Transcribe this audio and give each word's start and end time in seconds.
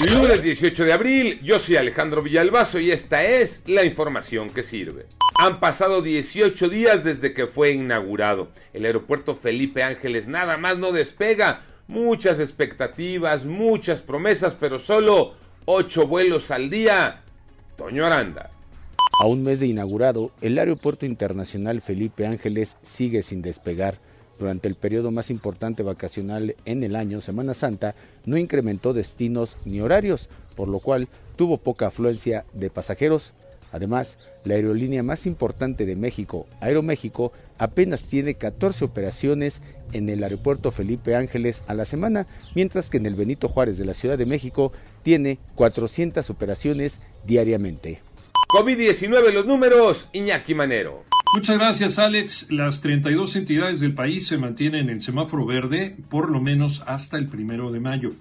Lunes 0.00 0.42
18 0.42 0.86
de 0.86 0.92
abril, 0.94 1.40
yo 1.42 1.58
soy 1.58 1.76
Alejandro 1.76 2.22
Villalbazo 2.22 2.80
y 2.80 2.90
esta 2.90 3.22
es 3.22 3.62
la 3.66 3.84
información 3.84 4.48
que 4.48 4.62
sirve. 4.62 5.04
Han 5.38 5.60
pasado 5.60 6.00
18 6.00 6.70
días 6.70 7.04
desde 7.04 7.34
que 7.34 7.46
fue 7.46 7.72
inaugurado. 7.72 8.48
El 8.72 8.86
aeropuerto 8.86 9.34
Felipe 9.34 9.82
Ángeles 9.82 10.26
nada 10.26 10.56
más 10.56 10.78
no 10.78 10.92
despega. 10.92 11.64
Muchas 11.86 12.40
expectativas, 12.40 13.44
muchas 13.44 14.00
promesas, 14.00 14.56
pero 14.58 14.78
solo 14.78 15.34
8 15.66 16.06
vuelos 16.06 16.50
al 16.50 16.70
día. 16.70 17.20
Toño 17.76 18.06
Aranda. 18.06 18.48
A 19.20 19.26
un 19.26 19.42
mes 19.42 19.60
de 19.60 19.66
inaugurado, 19.66 20.32
el 20.40 20.58
Aeropuerto 20.58 21.04
Internacional 21.04 21.82
Felipe 21.82 22.26
Ángeles 22.26 22.78
sigue 22.80 23.22
sin 23.22 23.42
despegar. 23.42 23.98
Durante 24.40 24.68
el 24.68 24.74
periodo 24.74 25.10
más 25.10 25.28
importante 25.28 25.82
vacacional 25.82 26.56
en 26.64 26.82
el 26.82 26.96
año, 26.96 27.20
Semana 27.20 27.52
Santa, 27.52 27.94
no 28.24 28.38
incrementó 28.38 28.94
destinos 28.94 29.58
ni 29.66 29.82
horarios, 29.82 30.30
por 30.56 30.66
lo 30.66 30.78
cual 30.78 31.08
tuvo 31.36 31.58
poca 31.58 31.88
afluencia 31.88 32.46
de 32.54 32.70
pasajeros. 32.70 33.34
Además, 33.70 34.16
la 34.44 34.54
aerolínea 34.54 35.02
más 35.02 35.26
importante 35.26 35.84
de 35.84 35.94
México, 35.94 36.46
Aeroméxico, 36.60 37.32
apenas 37.58 38.04
tiene 38.04 38.32
14 38.32 38.86
operaciones 38.86 39.60
en 39.92 40.08
el 40.08 40.24
aeropuerto 40.24 40.70
Felipe 40.70 41.14
Ángeles 41.14 41.62
a 41.66 41.74
la 41.74 41.84
semana, 41.84 42.26
mientras 42.54 42.88
que 42.88 42.96
en 42.96 43.04
el 43.04 43.16
Benito 43.16 43.46
Juárez 43.46 43.76
de 43.76 43.84
la 43.84 43.92
Ciudad 43.92 44.16
de 44.16 44.24
México 44.24 44.72
tiene 45.02 45.38
400 45.54 46.30
operaciones 46.30 46.98
diariamente. 47.26 48.00
COVID-19 48.48 49.34
los 49.34 49.44
números, 49.44 50.08
Iñaki 50.14 50.54
Manero. 50.54 51.09
Muchas 51.32 51.58
gracias, 51.58 51.98
Alex. 52.00 52.50
Las 52.50 52.80
32 52.80 53.36
entidades 53.36 53.78
del 53.78 53.94
país 53.94 54.26
se 54.26 54.36
mantienen 54.36 54.90
en 54.90 55.00
semáforo 55.00 55.46
verde 55.46 55.96
por 56.08 56.28
lo 56.28 56.40
menos 56.40 56.82
hasta 56.86 57.18
el 57.18 57.28
primero 57.28 57.70
de 57.70 57.78
mayo. 57.78 58.14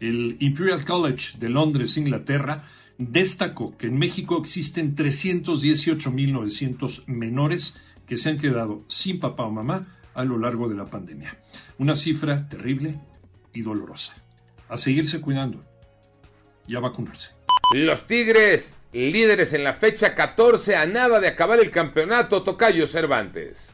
El 0.06 0.38
Imperial 0.40 0.86
College 0.86 1.40
de 1.40 1.50
Londres, 1.50 1.98
Inglaterra, 1.98 2.70
destacó 3.00 3.76
que 3.76 3.88
en 3.88 3.98
México 3.98 4.38
existen 4.40 4.96
318.900 4.96 7.08
menores 7.08 7.76
que 8.06 8.18
se 8.18 8.30
han 8.30 8.38
quedado 8.38 8.84
sin 8.88 9.20
papá 9.20 9.46
o 9.46 9.52
mamá 9.52 9.98
a 10.14 10.24
lo 10.24 10.38
largo 10.38 10.70
de 10.70 10.76
la 10.76 10.86
pandemia. 10.86 11.40
Una 11.80 11.96
cifra 11.96 12.48
terrible 12.48 13.00
y 13.52 13.64
dolorosa. 13.64 14.14
A 14.70 14.78
seguirse 14.78 15.22
cuidando 15.22 15.66
y 16.68 16.76
a 16.76 16.82
vacunarse. 16.82 17.32
Los 17.74 18.06
Tigres, 18.06 18.78
líderes 18.94 19.54
en 19.54 19.64
la 19.64 19.74
fecha 19.74 20.14
14 20.14 20.76
a 20.76 20.86
nada 20.86 21.20
de 21.20 21.30
acabar 21.30 21.60
el 21.60 21.72
campeonato 21.72 22.44
Tocayo 22.44 22.88
Cervantes. 22.88 23.74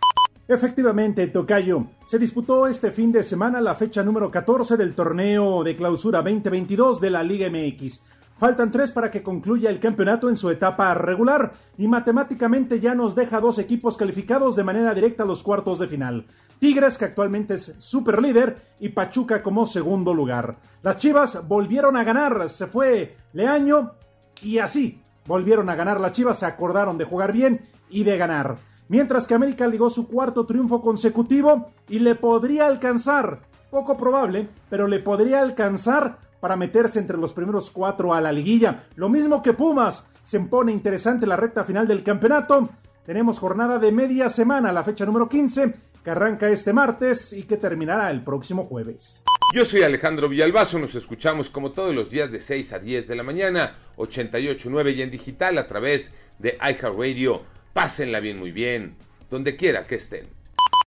Efectivamente, 0.51 1.27
Tocayo. 1.27 1.85
Se 2.05 2.19
disputó 2.19 2.67
este 2.67 2.91
fin 2.91 3.09
de 3.13 3.23
semana 3.23 3.61
la 3.61 3.73
fecha 3.73 4.03
número 4.03 4.29
14 4.29 4.75
del 4.75 4.95
torneo 4.95 5.63
de 5.63 5.77
clausura 5.77 6.21
2022 6.21 6.99
de 6.99 7.09
la 7.09 7.23
Liga 7.23 7.49
MX. 7.49 8.03
Faltan 8.37 8.69
tres 8.69 8.91
para 8.91 9.09
que 9.09 9.23
concluya 9.23 9.69
el 9.69 9.79
campeonato 9.79 10.27
en 10.27 10.35
su 10.35 10.49
etapa 10.49 10.93
regular 10.93 11.53
y 11.77 11.87
matemáticamente 11.87 12.81
ya 12.81 12.93
nos 12.93 13.15
deja 13.15 13.39
dos 13.39 13.59
equipos 13.59 13.95
calificados 13.95 14.57
de 14.57 14.65
manera 14.65 14.93
directa 14.93 15.23
a 15.23 15.25
los 15.25 15.41
cuartos 15.41 15.79
de 15.79 15.87
final. 15.87 16.27
Tigres, 16.59 16.97
que 16.97 17.05
actualmente 17.05 17.53
es 17.53 17.73
super 17.79 18.21
líder, 18.21 18.73
y 18.81 18.89
Pachuca 18.89 19.41
como 19.41 19.65
segundo 19.65 20.13
lugar. 20.13 20.57
Las 20.83 20.97
Chivas 20.97 21.47
volvieron 21.47 21.95
a 21.95 22.03
ganar, 22.03 22.49
se 22.49 22.67
fue 22.67 23.15
Leaño 23.31 23.93
y 24.41 24.57
así 24.57 25.01
volvieron 25.25 25.69
a 25.69 25.75
ganar. 25.75 26.01
Las 26.01 26.11
Chivas 26.11 26.39
se 26.39 26.45
acordaron 26.45 26.97
de 26.97 27.05
jugar 27.05 27.31
bien 27.31 27.69
y 27.89 28.03
de 28.03 28.17
ganar. 28.17 28.70
Mientras 28.91 29.25
que 29.25 29.33
América 29.33 29.67
ligó 29.67 29.89
su 29.89 30.05
cuarto 30.05 30.45
triunfo 30.45 30.81
consecutivo 30.81 31.71
y 31.87 31.99
le 31.99 32.15
podría 32.15 32.67
alcanzar, 32.67 33.39
poco 33.69 33.95
probable, 33.95 34.49
pero 34.69 34.85
le 34.85 34.99
podría 34.99 35.39
alcanzar 35.39 36.17
para 36.41 36.57
meterse 36.57 36.99
entre 36.99 37.17
los 37.17 37.31
primeros 37.31 37.71
cuatro 37.71 38.13
a 38.13 38.19
la 38.19 38.33
liguilla. 38.33 38.83
Lo 38.95 39.07
mismo 39.07 39.41
que 39.41 39.53
Pumas, 39.53 40.05
se 40.25 40.41
pone 40.41 40.73
interesante 40.73 41.25
la 41.25 41.37
recta 41.37 41.63
final 41.63 41.87
del 41.87 42.03
campeonato. 42.03 42.67
Tenemos 43.05 43.39
jornada 43.39 43.79
de 43.79 43.93
media 43.93 44.27
semana, 44.27 44.73
la 44.73 44.83
fecha 44.83 45.05
número 45.05 45.29
15, 45.29 45.73
que 46.03 46.11
arranca 46.11 46.49
este 46.49 46.73
martes 46.73 47.31
y 47.31 47.43
que 47.43 47.55
terminará 47.55 48.11
el 48.11 48.25
próximo 48.25 48.65
jueves. 48.65 49.23
Yo 49.55 49.63
soy 49.63 49.83
Alejandro 49.83 50.27
Villalbazo, 50.27 50.79
nos 50.79 50.95
escuchamos 50.95 51.49
como 51.49 51.71
todos 51.71 51.95
los 51.95 52.09
días 52.09 52.29
de 52.29 52.41
6 52.41 52.73
a 52.73 52.79
10 52.79 53.07
de 53.07 53.15
la 53.15 53.23
mañana, 53.23 53.73
88.9 53.95 54.95
y 54.95 55.01
en 55.01 55.11
digital 55.11 55.57
a 55.57 55.67
través 55.67 56.13
de 56.39 56.57
iHeartRadio. 56.61 57.60
Pásenla 57.73 58.19
bien, 58.19 58.37
muy 58.37 58.51
bien, 58.51 58.95
donde 59.29 59.55
quiera 59.55 59.87
que 59.87 59.95
estén. 59.95 60.40